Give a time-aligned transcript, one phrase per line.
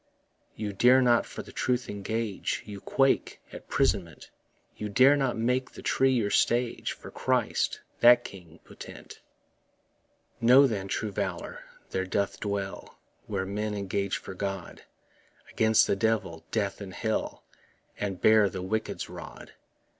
[0.55, 4.31] You dare not for the truth engage, You quake at 'prisonment;
[4.75, 9.21] You dare not make the tree your stage For Christ, that King potent.
[10.41, 14.85] Know, then, true valour there doth dwell Where men engage for God
[15.51, 17.43] Against the Devil, death and hell,
[17.99, 19.53] And bear the wicked's rod.